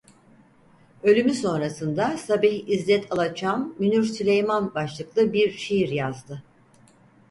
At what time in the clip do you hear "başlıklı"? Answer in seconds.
4.75-5.33